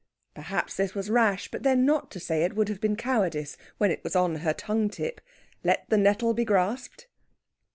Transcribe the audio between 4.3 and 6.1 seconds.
her tongue tip. Let the